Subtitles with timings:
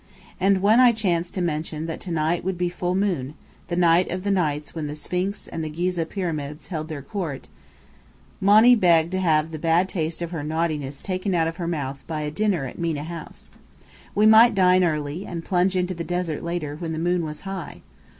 [0.39, 3.35] And when I chanced to mention that to night would be full moon
[3.67, 7.47] the night of nights when the Sphinx and the Ghizeh Pyramids held their court
[8.41, 12.03] Monny begged to have the bad taste of her naughtiness taken out of her mouth
[12.07, 13.51] by a dinner at Mena House.
[14.15, 17.81] We might dine early, and plunge into the desert later, when the moon was high.